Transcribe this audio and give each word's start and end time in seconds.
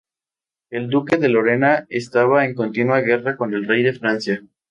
El 0.71 0.89
duque 0.89 1.17
de 1.17 1.29
Lorena 1.29 1.85
estaba 1.89 2.43
en 2.45 2.55
continua 2.55 3.01
guerra 3.01 3.37
con 3.37 3.53
el 3.53 3.67
rey 3.67 3.83
de 3.83 3.93
Francia. 3.93 4.41